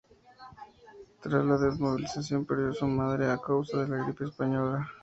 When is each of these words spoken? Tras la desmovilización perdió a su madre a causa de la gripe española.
Tras 1.21 1.45
la 1.45 1.59
desmovilización 1.59 2.43
perdió 2.47 2.69
a 2.71 2.73
su 2.73 2.87
madre 2.87 3.29
a 3.29 3.37
causa 3.37 3.81
de 3.83 3.87
la 3.87 4.03
gripe 4.03 4.23
española. 4.25 4.89